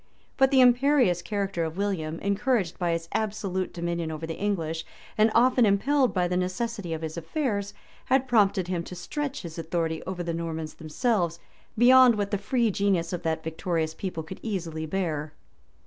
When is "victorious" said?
13.43-13.93